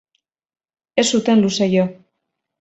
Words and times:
Ez 1.03 1.09
zuten 1.09 1.45
luze 1.45 1.69
jo. 1.75 1.85